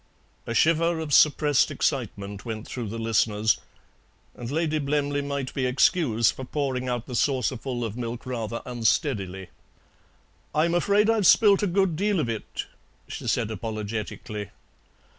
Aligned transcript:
A 0.47 0.55
shiver 0.55 0.97
of 0.99 1.13
suppressed 1.13 1.69
excitement 1.69 2.43
went 2.43 2.65
through 2.67 2.87
the 2.87 2.97
listeners, 2.97 3.59
and 4.33 4.49
Lady 4.49 4.79
Blemley 4.79 5.21
might 5.21 5.53
be 5.53 5.67
excused 5.67 6.33
for 6.35 6.43
pouring 6.43 6.89
out 6.89 7.05
the 7.05 7.13
saucerful 7.13 7.85
of 7.85 7.95
milk 7.95 8.25
rather 8.25 8.63
unsteadily. 8.65 9.49
"I'm 10.55 10.73
afraid 10.73 11.07
I've 11.07 11.27
spilt 11.27 11.61
a 11.61 11.67
good 11.67 11.95
deal 11.95 12.19
of 12.19 12.29
it," 12.29 12.65
she 13.07 13.27
said 13.27 13.51
apologetically. 13.51 14.49